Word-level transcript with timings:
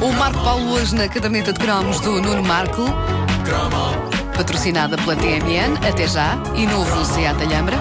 O 0.00 0.12
Marco 0.12 0.40
Paulo 0.44 0.74
hoje 0.74 0.94
na 0.94 1.08
caderneta 1.08 1.52
de 1.52 1.58
cromos 1.58 1.98
do 1.98 2.22
Nuno 2.22 2.44
Marco. 2.44 2.84
Patrocinada 4.36 4.96
pela 4.96 5.16
TMN, 5.16 5.78
até 5.88 6.06
já. 6.06 6.38
E 6.54 6.64
novo 6.66 7.04
Seat 7.04 7.42
Alhambra. 7.42 7.76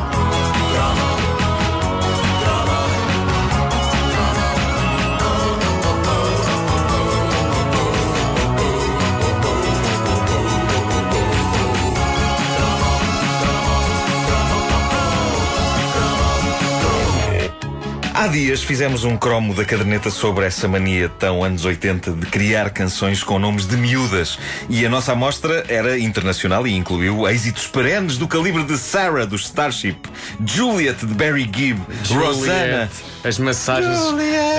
Há 18.25 18.27
dias 18.27 18.63
fizemos 18.63 19.03
um 19.03 19.15
cromo 19.15 19.53
da 19.53 19.63
caderneta 19.63 20.09
sobre 20.09 20.47
essa 20.47 20.67
mania 20.67 21.07
tão 21.07 21.43
anos 21.43 21.63
80 21.63 22.09
de 22.13 22.25
criar 22.25 22.71
canções 22.71 23.21
com 23.21 23.37
nomes 23.37 23.67
de 23.67 23.77
miúdas. 23.77 24.39
E 24.67 24.83
a 24.83 24.89
nossa 24.89 25.11
amostra 25.11 25.63
era 25.67 25.99
internacional 25.99 26.65
e 26.65 26.73
incluiu 26.75 27.29
êxitos 27.29 27.67
perenes 27.67 28.17
do 28.17 28.27
calibre 28.27 28.63
de 28.63 28.79
Sarah, 28.79 29.27
do 29.27 29.35
Starship, 29.35 29.97
Juliet, 30.43 31.05
de 31.05 31.13
Barry 31.13 31.47
Gibb, 31.55 31.79
Rosanna. 32.09 32.89
As 33.23 33.37
massagens, 33.37 33.99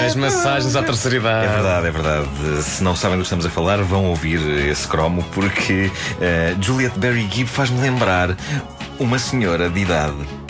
as 0.07 0.15
massagens 0.15 0.77
à 0.77 0.83
terceira 0.85 1.17
idade. 1.17 1.47
É 1.47 1.53
verdade, 1.53 1.87
é 1.89 1.91
verdade. 1.91 2.63
Se 2.63 2.85
não 2.85 2.95
sabem 2.95 3.17
do 3.17 3.23
que 3.23 3.27
estamos 3.27 3.47
a 3.47 3.51
falar, 3.51 3.83
vão 3.83 4.05
ouvir 4.05 4.39
esse 4.69 4.87
cromo, 4.87 5.25
porque 5.33 5.91
uh, 5.91 6.63
Juliet 6.63 6.97
Barry 6.97 7.29
Gibb 7.29 7.51
faz-me 7.51 7.81
lembrar 7.81 8.37
uma 9.01 9.19
senhora 9.19 9.69
de 9.69 9.81
idade. 9.81 10.46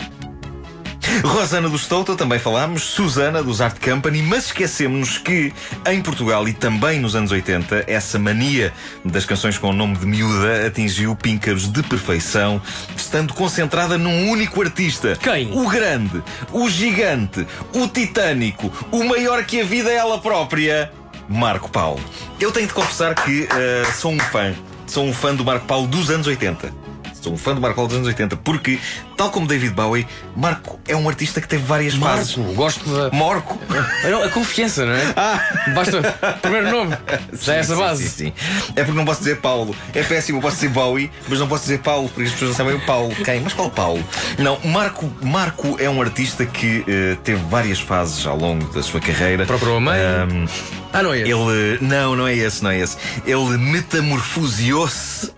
Rosana 1.23 1.69
do 1.69 1.77
Stouta, 1.77 2.15
também 2.15 2.39
falámos, 2.39 2.83
Susana 2.83 3.41
dos 3.41 3.61
Art 3.61 3.77
Company, 3.83 4.21
mas 4.21 4.45
esquecemos 4.45 5.17
que 5.17 5.53
em 5.87 6.01
Portugal 6.01 6.47
e 6.47 6.53
também 6.53 6.99
nos 6.99 7.15
anos 7.15 7.31
80 7.31 7.85
essa 7.87 8.19
mania 8.19 8.73
das 9.03 9.25
canções 9.25 9.57
com 9.57 9.69
o 9.69 9.73
nome 9.73 9.97
de 9.97 10.05
miúda 10.05 10.67
atingiu 10.67 11.15
píncaros 11.15 11.71
de 11.71 11.81
perfeição, 11.83 12.61
estando 12.95 13.33
concentrada 13.33 13.97
num 13.97 14.29
único 14.29 14.61
artista. 14.61 15.15
Quem? 15.15 15.51
O 15.57 15.67
grande, 15.67 16.23
o 16.51 16.69
gigante, 16.69 17.45
o 17.73 17.87
titânico, 17.87 18.71
o 18.91 19.03
maior 19.03 19.43
que 19.43 19.61
a 19.61 19.63
vida 19.63 19.89
é 19.89 19.95
ela 19.95 20.19
própria, 20.19 20.91
Marco 21.27 21.69
Paulo. 21.69 22.01
Eu 22.39 22.51
tenho 22.51 22.67
de 22.67 22.73
confessar 22.73 23.15
que 23.15 23.43
uh, 23.43 23.93
sou 23.93 24.11
um 24.11 24.19
fã, 24.19 24.53
sou 24.85 25.05
um 25.05 25.13
fã 25.13 25.33
do 25.33 25.43
Marco 25.43 25.65
Paulo 25.65 25.87
dos 25.87 26.09
anos 26.09 26.27
80. 26.27 26.87
Sou 27.21 27.33
um 27.33 27.37
fã 27.37 27.53
do 27.55 27.59
Marco 27.61 27.75
Paulo 27.75 27.87
dos 27.89 27.97
anos 27.97 28.07
80, 28.07 28.37
porque, 28.37 28.79
tal 29.17 29.29
como 29.31 29.47
David 29.47 29.73
Bowie, 29.73 30.07
Marco 30.35 30.79
é 30.87 30.95
um 30.95 31.07
artista 31.09 31.41
que 31.41 31.47
teve 31.47 31.63
várias 31.63 31.95
Marco, 31.95 32.17
fases. 32.17 32.35
gosto 32.55 32.89
da. 32.89 33.09
Morco! 33.11 33.57
A 34.25 34.29
confiança, 34.29 34.85
não 34.85 34.93
é? 34.93 35.13
Ah. 35.17 35.39
Basta. 35.73 36.01
Primeiro 36.41 36.69
nome. 36.71 36.95
Já 37.41 37.55
é 37.55 37.59
essa 37.59 37.73
Sim, 37.75 37.81
base. 37.81 38.09
Sim, 38.09 38.25
sim. 38.27 38.33
É 38.75 38.83
porque 38.83 38.97
não 38.97 39.05
posso 39.05 39.19
dizer 39.19 39.37
Paulo. 39.37 39.75
É 39.93 40.03
péssimo, 40.03 40.37
eu 40.37 40.41
posso 40.41 40.55
dizer 40.55 40.69
Bowie, 40.69 41.11
mas 41.27 41.39
não 41.39 41.47
posso 41.47 41.63
dizer 41.63 41.79
Paulo, 41.79 42.07
porque 42.09 42.23
as 42.27 42.31
pessoas 42.31 42.49
não 42.51 42.57
sabem 42.57 42.75
o 42.75 42.85
Paulo. 42.85 43.13
Quem? 43.25 43.41
Mas 43.41 43.53
qual 43.53 43.69
Paulo? 43.69 44.03
Não, 44.37 44.59
Marco, 44.65 45.11
Marco 45.21 45.75
é 45.79 45.89
um 45.89 46.01
artista 46.01 46.45
que 46.45 46.83
eh, 46.87 47.17
teve 47.23 47.41
várias 47.49 47.79
fases 47.79 48.25
ao 48.25 48.37
longo 48.37 48.65
da 48.73 48.81
sua 48.83 48.99
carreira. 49.01 49.45
Procurou 49.45 49.77
a 49.77 49.79
mãe? 49.79 49.99
Ahm, 49.99 50.45
Ah, 50.93 51.01
não 51.03 51.13
é 51.13 51.19
esse. 51.21 51.31
ele. 51.31 51.77
Não, 51.81 52.15
não 52.15 52.27
é 52.27 52.35
esse, 52.35 52.63
não 52.63 52.69
é 52.71 52.79
esse. 52.79 52.97
Ele 53.25 53.57
metamorfoseou-se 53.57 55.31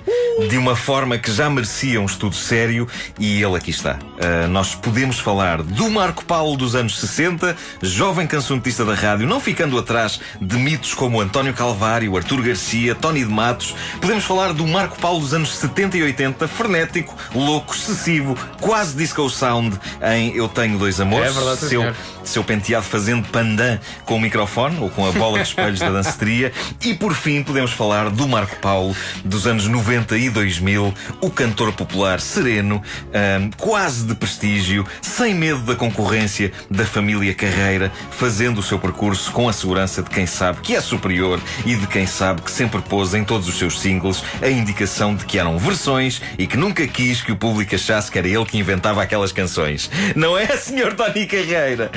de 0.47 0.57
uma 0.57 0.75
forma 0.75 1.17
que 1.17 1.31
já 1.31 1.49
merecia 1.49 1.99
um 1.99 2.05
estudo 2.05 2.35
sério 2.35 2.87
e 3.19 3.41
ele 3.41 3.55
aqui 3.55 3.71
está. 3.71 3.97
Ah, 4.19 4.47
nós 4.47 4.75
podemos 4.75 5.19
falar 5.19 5.61
do 5.63 5.89
Marco 5.89 6.23
Paulo 6.25 6.55
dos 6.57 6.75
anos 6.75 6.99
60, 6.99 7.55
jovem 7.81 8.27
cancionetista 8.27 8.85
da 8.85 8.93
rádio, 8.93 9.27
não 9.27 9.39
ficando 9.39 9.77
atrás 9.77 10.19
de 10.39 10.57
mitos 10.57 10.93
como 10.93 11.19
António 11.19 11.53
Calvário, 11.53 12.15
Artur 12.15 12.41
Garcia, 12.41 12.95
Tony 12.95 13.23
de 13.23 13.31
Matos. 13.31 13.75
Podemos 13.99 14.23
falar 14.23 14.53
do 14.53 14.65
Marco 14.67 14.99
Paulo 14.99 15.19
dos 15.19 15.33
anos 15.33 15.55
70 15.58 15.97
e 15.97 16.03
80, 16.03 16.47
frenético, 16.47 17.15
louco, 17.33 17.73
excessivo, 17.73 18.37
quase 18.59 18.95
disco 18.95 19.30
sound 19.30 19.80
em 20.02 20.35
Eu 20.35 20.47
Tenho 20.47 20.77
Dois 20.77 20.99
Amores. 20.99 21.31
É 21.31 21.33
verdade, 21.33 21.59
seu, 21.59 21.81
senhor. 21.81 21.95
seu 22.23 22.43
penteado 22.43 22.85
fazendo 22.85 23.27
pandan 23.27 23.80
com 24.05 24.15
o 24.15 24.21
microfone 24.21 24.77
ou 24.80 24.89
com 24.89 25.08
a 25.08 25.11
bola 25.11 25.39
de 25.39 25.47
espelhos 25.47 25.80
da 25.80 25.89
danceteria. 25.89 26.52
E 26.81 26.93
por 26.93 27.14
fim 27.14 27.43
podemos 27.43 27.71
falar 27.71 28.09
do 28.09 28.27
Marco 28.27 28.55
Paulo 28.58 28.95
dos 29.23 29.47
anos 29.47 29.67
90 29.67 30.17
e 30.17 30.28
2000, 30.29 30.93
o 31.21 31.29
cantor 31.29 31.73
popular 31.73 32.19
sereno, 32.19 32.81
ahm, 33.13 33.49
quase 33.57 34.05
de 34.05 34.15
prestígio, 34.15 34.85
sem 35.01 35.33
medo 35.33 35.59
da 35.61 35.75
concorrência 35.75 36.51
da 36.69 36.85
família 36.85 37.33
Carreira, 37.33 37.91
fazendo 38.11 38.59
o 38.59 38.63
seu 38.63 38.79
percurso 38.79 39.31
com 39.31 39.47
a 39.47 39.53
segurança 39.53 40.01
de 40.01 40.09
quem 40.09 40.25
sabe 40.25 40.61
que 40.61 40.75
é 40.75 40.81
superior 40.81 41.39
e 41.65 41.75
de 41.75 41.87
quem 41.87 42.05
sabe 42.05 42.41
que 42.41 42.51
sempre 42.51 42.81
pôs 42.81 43.13
em 43.13 43.23
todos 43.23 43.47
os 43.47 43.57
seus 43.57 43.79
singles 43.79 44.23
a 44.41 44.49
indicação 44.49 45.15
de 45.15 45.25
que 45.25 45.37
eram 45.37 45.57
versões 45.57 46.21
e 46.37 46.47
que 46.47 46.57
nunca 46.57 46.87
quis 46.87 47.21
que 47.21 47.31
o 47.31 47.35
público 47.35 47.75
achasse 47.75 48.11
que 48.11 48.17
era 48.17 48.27
ele 48.27 48.45
que 48.45 48.57
inventava 48.57 49.01
aquelas 49.01 49.31
canções. 49.31 49.89
Não 50.15 50.37
é, 50.37 50.45
Sr. 50.57 50.93
Tony 50.95 51.25
Carreira? 51.25 51.91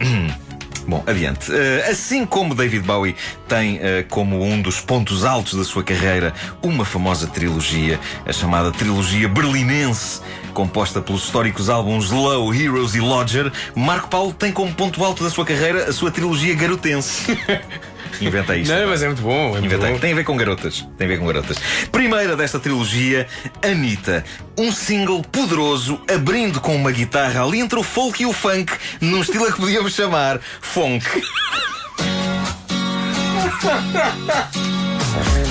Bom, 0.90 1.04
adiante. 1.06 1.52
Eh, 1.52 1.86
assim 1.88 2.26
como 2.26 2.52
David 2.52 2.84
Bowie 2.84 3.14
tem 3.46 3.78
eh, 3.80 4.04
como 4.10 4.42
um 4.42 4.60
dos 4.60 4.80
pontos 4.80 5.24
altos 5.24 5.54
da 5.54 5.62
sua 5.62 5.84
carreira 5.84 6.34
uma 6.60 6.84
famosa 6.84 7.28
trilogia, 7.28 8.00
a 8.26 8.32
chamada 8.32 8.72
trilogia 8.72 9.28
berlinense, 9.28 10.20
composta 10.52 11.00
pelos 11.00 11.22
históricos 11.22 11.70
álbuns 11.70 12.10
Low, 12.10 12.52
Heroes 12.52 12.96
e 12.96 13.00
Lodger, 13.00 13.52
Marco 13.72 14.08
Paulo 14.08 14.32
tem 14.32 14.50
como 14.50 14.74
ponto 14.74 15.04
alto 15.04 15.22
da 15.22 15.30
sua 15.30 15.44
carreira 15.44 15.84
a 15.84 15.92
sua 15.92 16.10
trilogia 16.10 16.56
garotense. 16.56 17.38
Inventa 18.20 18.56
isto. 18.56 18.72
Não, 18.72 18.88
mas 18.88 19.02
é 19.02 19.06
muito 19.06 19.22
bom. 19.22 19.56
É 19.56 19.60
Inventei. 19.60 19.92
bom. 19.92 19.98
Tem 19.98 20.12
a 20.12 20.14
ver 20.14 20.24
com 20.24 20.36
garotas. 20.36 20.86
Tem 20.98 21.06
a 21.06 21.08
ver 21.08 21.18
com 21.18 21.26
garotas. 21.26 21.56
Primeira 21.90 22.36
desta 22.36 22.58
trilogia, 22.58 23.26
Anitta. 23.62 24.24
Um 24.58 24.70
single 24.72 25.22
poderoso, 25.22 26.00
abrindo 26.12 26.60
com 26.60 26.74
uma 26.76 26.92
guitarra 26.92 27.42
ali 27.44 27.60
entre 27.60 27.78
o 27.78 27.82
folk 27.82 28.22
e 28.22 28.26
o 28.26 28.32
funk, 28.32 28.72
num 29.00 29.20
estilo 29.22 29.46
a 29.46 29.52
que 29.52 29.60
podíamos 29.60 29.94
chamar 29.94 30.40
funk. 30.60 31.04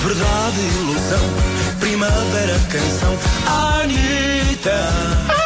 Verdade, 0.02 0.60
ilusão, 0.80 1.28
primavera, 1.78 2.58
canção, 2.70 3.18
Anitta. 3.80 5.39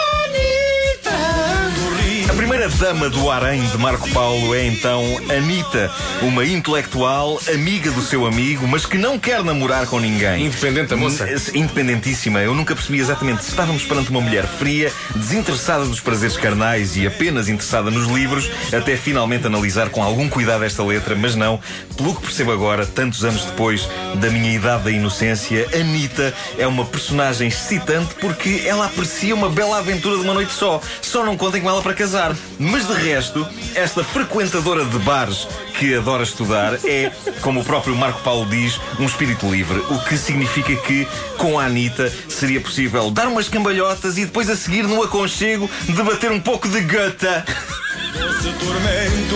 A 2.29 2.33
primeira 2.33 2.69
dama 2.69 3.11
do 3.11 3.31
harém 3.31 3.63
de 3.63 3.77
Marco 3.77 4.09
Paulo 4.11 4.55
é 4.55 4.67
então 4.67 5.03
Anitta, 5.31 5.91
uma 6.23 6.45
intelectual, 6.45 7.39
amiga 7.53 7.91
do 7.91 8.01
seu 8.01 8.27
amigo, 8.27 8.67
mas 8.67 8.87
que 8.87 8.97
não 8.97 9.19
quer 9.19 9.45
namorar 9.45 9.87
com 9.87 10.01
ninguém. 10.01 10.47
Independente 10.47 10.95
a 10.95 10.97
moça. 10.97 11.27
Independentíssima. 11.55 12.41
Eu 12.41 12.55
nunca 12.55 12.75
percebi 12.75 12.99
exatamente 12.99 13.45
se 13.45 13.51
estávamos 13.51 13.85
perante 13.85 14.11
uma 14.11 14.21
mulher 14.21 14.47
fria, 14.47 14.91
desinteressada 15.15 15.85
dos 15.85 16.01
prazeres 16.01 16.37
carnais 16.37 16.97
e 16.97 17.07
apenas 17.07 17.49
interessada 17.49 17.91
nos 17.91 18.09
livros, 18.09 18.51
até 18.73 18.97
finalmente 18.97 19.47
analisar 19.47 19.91
com 19.91 20.03
algum 20.03 20.29
cuidado 20.29 20.65
esta 20.65 20.83
letra, 20.83 21.15
mas 21.15 21.37
não. 21.37 21.61
Pelo 21.97 22.15
que 22.15 22.23
percebo 22.23 22.53
agora, 22.53 22.87
tantos 22.87 23.25
anos 23.25 23.45
depois 23.45 23.89
da 24.17 24.31
minha 24.31 24.53
idade 24.53 24.85
da 24.85 24.91
inocência, 24.91 25.69
Anitta 25.79 26.35
é 26.59 26.67
uma 26.67 26.85
personagem 26.85 27.49
excitante 27.49 28.15
porque 28.15 28.63
ela 28.65 28.87
aprecia 28.87 29.35
uma 29.35 29.51
bela 29.51 29.79
aventura 29.79 30.17
de 30.17 30.23
uma 30.23 30.35
noite 30.35 30.53
só. 30.53 30.81
Só 31.03 31.25
não 31.25 31.37
contem 31.37 31.61
com 31.61 31.69
ela 31.69 31.83
para 31.83 31.93
casar. 31.95 32.14
Mas 32.59 32.87
de 32.87 32.93
resto, 32.95 33.47
esta 33.75 34.05
frequentadora 34.05 34.85
de 34.85 34.99
bares 35.01 35.49
que 35.79 35.95
adora 35.95 36.23
estudar 36.23 36.79
é, 36.85 37.11
como 37.41 37.61
o 37.61 37.65
próprio 37.65 37.97
Marco 37.97 38.23
Paulo 38.23 38.47
diz, 38.47 38.81
um 39.01 39.05
espírito 39.05 39.51
livre. 39.51 39.79
O 39.91 39.99
que 40.05 40.17
significa 40.17 40.75
que, 40.77 41.07
com 41.37 41.59
a 41.59 41.65
Anitta, 41.65 42.13
seria 42.29 42.61
possível 42.61 43.11
dar 43.11 43.27
umas 43.27 43.49
cambalhotas 43.49 44.17
e 44.17 44.25
depois 44.25 44.49
a 44.49 44.57
seguir, 44.57 44.85
no 44.85 45.03
aconchego, 45.03 45.69
debater 45.89 46.31
um 46.31 46.41
pouco 46.41 46.69
de 46.69 46.81
gata. 46.83 47.45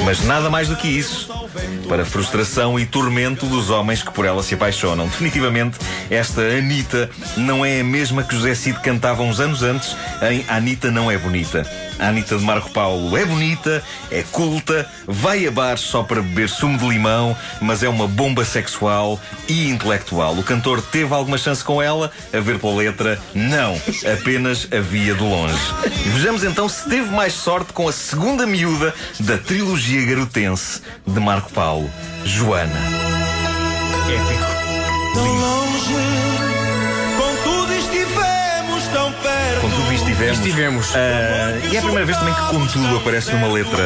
Mas 0.04 0.25
nada 0.25 0.48
mais 0.48 0.69
do 0.69 0.76
que 0.76 0.88
isso. 0.88 1.28
Para 1.88 2.04
frustração 2.04 2.78
e 2.78 2.86
tormento 2.86 3.46
dos 3.46 3.70
homens 3.70 4.02
que 4.02 4.10
por 4.10 4.25
ela 4.25 4.42
se 4.42 4.54
apaixonam. 4.54 5.06
Definitivamente, 5.06 5.78
esta 6.10 6.40
Anitta 6.42 7.10
não 7.36 7.64
é 7.64 7.80
a 7.80 7.84
mesma 7.84 8.22
que 8.22 8.34
José 8.34 8.54
Cid 8.54 8.80
cantava 8.80 9.22
uns 9.22 9.40
anos 9.40 9.62
antes 9.62 9.96
em 10.30 10.44
Anitta 10.48 10.90
não 10.90 11.10
é 11.10 11.19
bonita. 11.19 11.66
A 11.98 12.08
Anitta 12.08 12.38
de 12.38 12.44
Marco 12.44 12.70
Paulo 12.70 13.16
é 13.16 13.25
bonita, 13.25 13.82
é 14.10 14.22
culta, 14.22 14.88
vai 15.04 15.46
a 15.46 15.50
bares 15.50 15.80
só 15.80 16.04
para 16.04 16.22
beber 16.22 16.48
sumo 16.48 16.78
de 16.78 16.88
limão, 16.88 17.36
mas 17.60 17.82
é 17.82 17.88
uma 17.88 18.06
bomba 18.06 18.44
sexual 18.44 19.20
e 19.48 19.69
intelectual. 19.69 20.34
O 20.34 20.44
cantor 20.44 20.80
teve 20.80 21.12
alguma 21.12 21.36
chance 21.36 21.64
com 21.64 21.82
ela? 21.82 22.12
A 22.32 22.38
ver 22.38 22.58
pela 22.60 22.76
letra, 22.76 23.20
não. 23.34 23.80
Apenas 24.12 24.69
a 24.70 24.80
via 24.80 25.12
de 25.14 25.22
longe. 25.22 25.58
Vejamos 26.06 26.44
então 26.44 26.69
se 26.69 26.88
teve 26.88 27.10
mais 27.10 27.32
sorte 27.32 27.72
com 27.72 27.88
a 27.88 27.92
segunda 27.92 28.46
miúda 28.46 28.67
da 29.20 29.38
trilogia 29.38 30.04
garotense 30.04 30.82
de 31.06 31.20
Marco 31.20 31.50
Paulo, 31.52 31.90
Joana. 32.24 32.80
Tão 35.14 35.26
longe, 35.26 35.94
com 37.16 37.36
tudo 37.44 37.72
estivemos 37.74 38.84
tão 38.92 39.12
perto. 39.12 39.60
Com 39.60 39.70
tudo 39.70 39.92
isto 39.92 40.08
estivemos. 40.08 40.38
Estivemos. 40.38 40.86
Ah, 40.94 41.66
e 41.70 41.76
é 41.76 41.78
a 41.78 41.82
primeira 41.82 42.04
vez 42.06 42.18
também 42.18 42.34
que 42.34 42.40
contudo 42.46 42.96
aparece 42.98 43.32
numa 43.32 43.48
letra 43.48 43.82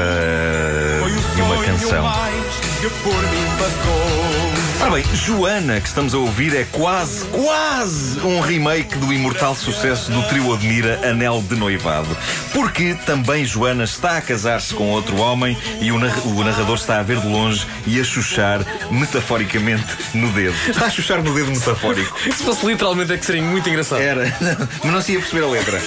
Foi 1.00 1.12
o 1.12 1.17
de 1.17 1.40
uma 1.43 1.55
sonho 1.56 1.67
canção. 1.67 2.02
mais 2.05 2.55
que 2.81 2.88
por 3.02 3.23
mim 3.23 3.46
passou. 3.58 4.62
Ora 4.82 4.90
bem, 4.90 5.05
Joana, 5.14 5.81
que 5.81 5.87
estamos 5.87 6.12
a 6.12 6.19
ouvir, 6.19 6.56
é 6.56 6.64
quase, 6.64 7.25
quase 7.26 8.19
um 8.19 8.40
remake 8.40 8.99
do 8.99 9.12
imortal 9.12 9.55
sucesso 9.55 10.11
do 10.11 10.20
trio 10.25 10.52
Admira 10.52 11.08
Anel 11.08 11.40
de 11.40 11.55
Noivado. 11.55 12.08
Porque 12.52 12.96
também 13.06 13.46
Joana 13.46 13.84
está 13.84 14.17
a 14.17 14.20
casar-se 14.20 14.75
com 14.75 14.90
outro 14.90 15.19
homem 15.19 15.56
e 15.81 15.93
o, 15.93 15.94
o 15.94 16.44
narrador 16.44 16.75
está 16.75 16.99
a 16.99 17.02
ver 17.05 17.20
de 17.20 17.29
longe 17.29 17.64
e 17.87 18.00
a 18.00 18.02
chuchar 18.02 18.67
metaforicamente 18.90 19.87
no 20.14 20.32
dedo. 20.32 20.56
Está 20.69 20.87
a 20.87 20.90
chuchar 20.90 21.23
no 21.23 21.32
dedo 21.32 21.52
metafórico. 21.52 22.19
Se 22.37 22.43
fosse 22.43 22.67
literalmente 22.67 23.12
é 23.12 23.17
que 23.17 23.25
seria 23.25 23.40
muito 23.43 23.69
engraçado. 23.69 24.02
Era, 24.02 24.37
mas 24.82 24.93
não 24.93 25.00
se 25.00 25.12
ia 25.12 25.20
perceber 25.20 25.44
a 25.44 25.49
letra. 25.49 25.81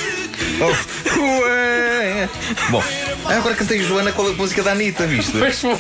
Oh, 0.62 1.20
ué. 1.44 2.30
Bom, 3.26 3.32
agora 3.32 3.56
cantei 3.56 3.82
Joana 3.84 4.12
com 4.12 4.22
a 4.28 4.32
música 4.34 4.62
da 4.62 4.72
Anitta, 4.72 5.06
viste? 5.08 5.36
Mas 5.38 5.60
foi. 5.60 5.76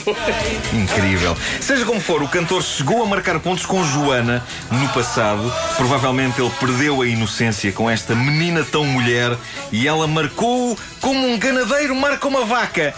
Incrível. 0.74 1.38
Seja 1.62 1.86
como 1.86 2.00
for, 2.02 2.24
o 2.24 2.28
cantor 2.28 2.64
chegou 2.64 3.04
a 3.04 3.06
marcar 3.06 3.40
pontos 3.40 3.66
com 3.66 3.84
Joana 3.84 4.44
no 4.72 4.88
passado. 4.90 5.54
Provavelmente 5.78 6.42
ele 6.42 6.50
perdeu 6.60 7.02
a 7.02 7.08
inocência 7.08 7.72
com 7.72 7.90
esta 7.90 8.16
menina 8.16 8.64
tão 8.64 8.84
mulher 8.84 9.38
e 9.72 9.88
ela 9.88 10.08
marcou 10.08 10.78
como 11.00 11.28
um 11.28 11.38
ganadeiro 11.38 11.96
marca 11.96 12.28
uma 12.28 12.46
vaca. 12.46 12.94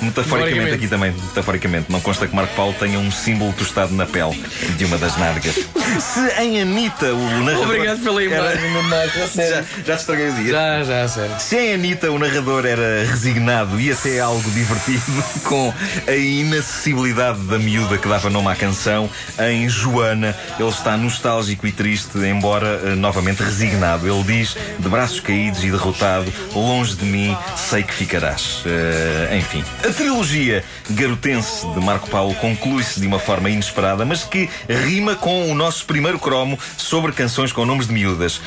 Metaforicamente 0.00 0.74
aqui 0.74 0.88
também, 0.88 1.12
metaforicamente. 1.12 1.92
Não 1.92 2.00
consta 2.00 2.26
que 2.26 2.34
Marco 2.34 2.54
Paulo 2.54 2.74
tenha 2.78 2.98
um 2.98 3.10
símbolo 3.10 3.52
tostado 3.52 3.94
na 3.94 4.06
pele 4.06 4.42
de 4.78 4.84
uma 4.86 4.96
das 4.96 5.16
nádegas. 5.18 5.56
Se 6.00 6.40
em 6.40 6.62
Anitta 6.62 7.12
o 7.12 7.40
narrador. 7.44 7.64
Obrigado 7.66 7.98
pela 8.02 8.22
era- 8.22 8.54
imagem, 8.54 8.82
Marco. 8.84 9.18
a 9.22 9.26
Já, 9.50 9.64
já 9.84 9.96
te 9.96 10.00
estraguei 10.00 10.28
o 10.30 10.32
dia. 10.34 10.52
Já, 10.52 10.84
já, 10.84 11.08
sério. 11.08 11.36
Se 11.38 11.56
em 11.56 11.74
Anitta 11.74 12.10
o 12.10 12.18
narrador 12.18 12.64
era 12.64 13.04
resignado 13.04 13.78
e 13.78 13.89
até 13.92 14.20
algo 14.20 14.50
divertido, 14.50 15.24
com 15.44 15.72
a 16.06 16.14
inacessibilidade 16.14 17.40
da 17.40 17.58
miúda 17.58 17.98
que 17.98 18.08
dava 18.08 18.30
nome 18.30 18.48
à 18.48 18.54
canção, 18.54 19.10
em 19.38 19.68
Joana 19.68 20.36
ele 20.58 20.68
está 20.68 20.96
nostálgico 20.96 21.66
e 21.66 21.72
triste, 21.72 22.18
embora 22.18 22.80
eh, 22.84 22.94
novamente 22.94 23.42
resignado. 23.42 24.06
Ele 24.06 24.22
diz, 24.22 24.56
de 24.78 24.88
braços 24.88 25.20
caídos 25.20 25.64
e 25.64 25.70
derrotado, 25.70 26.32
longe 26.54 26.94
de 26.96 27.04
mim, 27.04 27.36
sei 27.56 27.82
que 27.82 27.92
ficarás. 27.92 28.62
Eh, 28.66 29.38
enfim, 29.38 29.64
a 29.84 29.92
trilogia 29.92 30.64
garotense 30.90 31.66
de 31.68 31.80
Marco 31.80 32.08
Paulo 32.08 32.34
conclui-se 32.36 33.00
de 33.00 33.06
uma 33.06 33.18
forma 33.18 33.50
inesperada, 33.50 34.04
mas 34.04 34.24
que 34.24 34.48
rima 34.68 35.14
com 35.14 35.50
o 35.50 35.54
nosso 35.54 35.84
primeiro 35.86 36.18
cromo 36.18 36.58
sobre 36.76 37.12
canções 37.12 37.52
com 37.52 37.64
nomes 37.64 37.86
de 37.86 37.92
miúdas. 37.92 38.40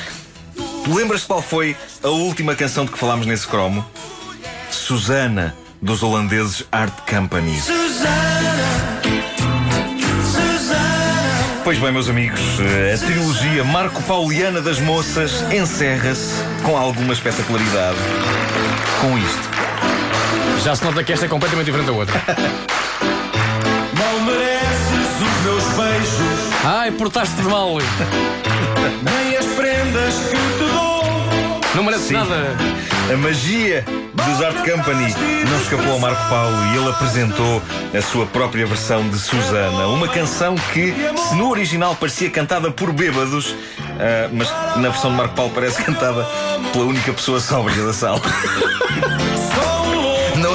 Tu 0.84 0.94
lembras 0.94 1.24
qual 1.24 1.42
foi 1.42 1.75
a 2.04 2.10
última 2.10 2.56
canção 2.56 2.86
de 2.86 2.92
que 2.92 2.98
falámos 2.98 3.25
nesse 3.25 3.48
cromo? 3.48 3.86
Susana, 4.73 5.55
dos 5.81 6.01
holandeses 6.03 6.65
Art 6.71 6.93
Company. 7.09 7.61
Pois 11.63 11.77
bem, 11.79 11.91
meus 11.91 12.09
amigos, 12.09 12.41
a 12.93 12.97
trilogia 13.05 13.63
Marco 13.63 14.01
Pauliana 14.03 14.61
das 14.61 14.79
Moças 14.79 15.43
encerra-se 15.53 16.33
com 16.63 16.75
alguma 16.77 17.13
espetacularidade. 17.13 17.97
Com 18.99 19.17
isto. 19.17 19.49
Já 20.63 20.75
se 20.75 20.83
nota 20.83 21.03
que 21.03 21.13
esta 21.13 21.25
é 21.25 21.29
completamente 21.29 21.67
diferente 21.67 21.87
da 21.87 21.93
outra. 21.93 22.21
Mal 23.97 24.19
mereces 24.25 25.21
os 25.21 25.43
meus 25.45 25.63
beijos, 25.63 26.53
Ai, 26.65 26.91
portaste-te 26.91 27.43
mal. 27.43 27.77
nem 29.03 29.37
as 29.37 29.45
prendas 29.45 30.13
que 30.15 30.37
te 30.37 30.71
dou. 30.73 31.03
Não 31.75 31.83
mereces 31.83 32.07
Sim. 32.07 32.13
nada. 32.15 32.55
A 33.11 33.17
magia 33.17 33.83
dos 34.13 34.41
Art 34.41 34.57
Company 34.57 35.13
não 35.50 35.57
escapou 35.57 35.91
ao 35.94 36.00
Marco 36.00 36.29
Paulo 36.29 36.55
e 36.67 36.77
ele 36.77 36.89
apresentou 36.89 37.61
a 37.94 38.01
sua 38.01 38.25
própria 38.25 38.65
versão 38.65 39.07
de 39.09 39.19
Susana. 39.19 39.88
Uma 39.88 40.07
canção 40.07 40.55
que, 40.73 40.94
se 41.17 41.35
no 41.35 41.50
original 41.50 41.95
parecia 41.95 42.29
cantada 42.29 42.71
por 42.71 42.94
bêbados, 42.94 43.55
ah, 44.00 44.29
mas 44.31 44.50
na 44.77 44.89
versão 44.89 45.11
de 45.11 45.17
Marco 45.17 45.35
Paulo 45.35 45.51
parece 45.53 45.81
cantada 45.83 46.25
pela 46.71 46.85
única 46.85 47.11
pessoa 47.11 47.39
sóbria 47.39 47.83
da 47.83 47.94
sala. 47.94 48.21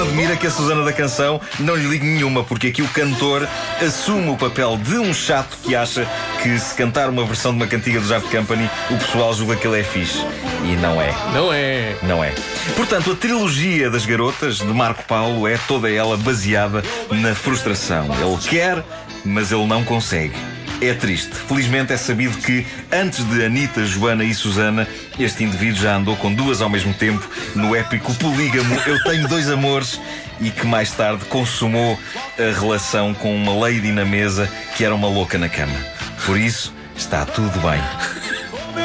Admira 0.09 0.37
que 0.37 0.47
a 0.47 0.51
Susana 0.51 0.83
da 0.85 0.93
canção 0.93 1.39
não 1.61 1.77
lhe 1.77 1.87
ligue 1.87 2.07
nenhuma, 2.07 2.43
porque 2.43 2.69
aqui 2.69 2.81
o 2.81 2.89
cantor 2.89 3.47
assume 3.79 4.31
o 4.31 4.39
papel 4.39 4.79
de 4.79 4.97
um 4.97 5.13
chato 5.13 5.59
que 5.63 5.77
acha 5.77 6.09
que 6.43 6.59
se 6.59 6.75
cantar 6.75 7.11
uma 7.11 7.27
versão 7.27 7.53
de 7.53 7.59
uma 7.59 7.67
cantiga 7.67 8.01
dos 8.01 8.11
Art 8.11 8.25
Company, 8.25 8.71
o 8.91 8.97
pessoal 8.97 9.35
julga 9.35 9.55
que 9.57 9.69
ele 9.69 9.81
é 9.81 9.85
fixe. 9.85 10.25
E 10.65 10.77
não 10.77 11.01
é. 11.01 11.15
Não 11.35 11.53
é. 11.53 11.97
Não 12.05 12.25
é. 12.25 12.33
Portanto, 12.75 13.13
a 13.13 13.17
trilogia 13.17 13.91
das 13.91 14.07
garotas 14.07 14.57
de 14.57 14.73
Marco 14.73 15.05
Paulo 15.05 15.47
é 15.47 15.59
toda 15.69 15.91
ela 15.91 16.17
baseada 16.17 16.83
na 17.11 17.35
frustração. 17.35 18.07
Ele 18.07 18.39
quer, 18.49 18.83
mas 19.27 19.53
ele 19.53 19.67
não 19.67 19.85
consegue. 19.85 20.35
É 20.81 20.95
triste. 20.95 21.35
Felizmente 21.35 21.93
é 21.93 21.97
sabido 21.97 22.39
que, 22.39 22.65
antes 22.93 23.25
de 23.25 23.45
Anitta, 23.45 23.85
Joana 23.85 24.23
e 24.25 24.33
Susana, 24.33 24.87
este 25.19 25.43
indivíduo 25.43 25.83
já 25.83 25.97
andou 25.97 26.17
com 26.17 26.33
duas 26.33 26.63
ao 26.63 26.71
mesmo 26.71 26.95
tempo 26.95 27.29
no 27.55 27.75
épico 27.75 28.15
polígamo 28.15 28.75
Eu 28.87 29.03
Tenho 29.03 29.27
Dois 29.27 29.51
Amores 29.51 30.01
e 30.41 30.51
que 30.51 30.67
mais 30.67 30.93
tarde 30.93 31.25
consumou 31.25 31.99
a 32.39 32.61
relação 32.61 33.13
com 33.13 33.35
uma 33.35 33.55
lady 33.55 33.91
na 33.91 34.05
mesa 34.05 34.49
que 34.77 34.85
era 34.85 34.95
uma 34.95 35.09
louca 35.09 35.37
na 35.37 35.49
cama. 35.49 35.79
Por 36.25 36.39
isso, 36.39 36.73
está 36.97 37.25
tudo 37.25 37.59
bem. 37.61 37.81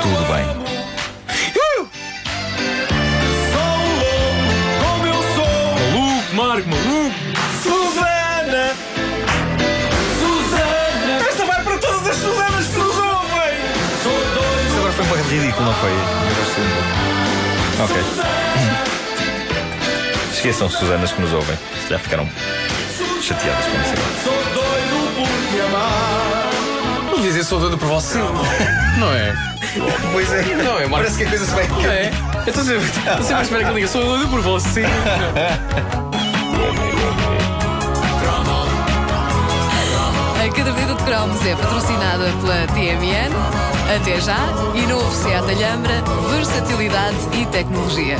Tudo 0.02 0.34
bem. 0.34 0.64
Marco, 6.34 6.68
maluco. 6.68 6.93
Não 15.64 15.74
foi? 15.76 15.92
Eu 15.92 16.36
gosto 16.36 16.62
de- 16.62 17.82
Ok. 17.84 18.04
Esqueçam 20.32 20.70
Susanas 20.70 21.12
que 21.12 21.22
nos 21.22 21.34
ouvem. 21.34 21.58
Já 21.90 21.98
ficaram 22.00 22.28
chateadas 23.22 23.66
com 23.66 23.82
isso. 23.82 23.94
Sou 24.24 24.34
doido 24.54 25.16
por 25.16 25.28
te 25.28 25.62
amar. 25.62 27.12
Não 27.16 27.22
dizer 27.22 27.44
sou 27.44 27.60
doido 27.60 27.78
por 27.78 27.88
você. 27.88 28.18
Não 28.98 29.12
é? 29.14 29.34
Pois 30.12 30.32
é. 30.32 30.42
Não, 30.56 30.78
é, 30.78 30.88
Marco. 30.88 30.90
Parece 30.98 31.18
que 31.18 31.24
a 31.24 31.30
coisa 31.30 31.46
se 31.46 31.52
vai. 31.52 31.66
É. 31.90 32.12
Eu 32.46 32.50
estou 32.50 32.64
sempre, 32.64 33.10
à 33.34 33.42
espera 33.42 33.64
que 33.64 33.70
ele 33.70 33.76
diga 33.76 33.88
sou 33.88 34.04
doido 34.04 34.28
por 34.30 34.42
você. 34.42 34.84
caderneta 40.54 40.94
de 40.96 41.04
cromos 41.04 41.46
é 41.46 41.56
patrocinada 41.56 42.26
pela 42.42 42.68
TMN. 42.68 43.34
Até 43.96 44.22
já. 44.22 44.38
E 44.76 44.86
novo 44.88 45.12
Seat 45.12 45.50
Alhambra, 45.50 46.04
versatilidade 46.30 47.18
e 47.34 47.46
tecnologia. 47.48 48.18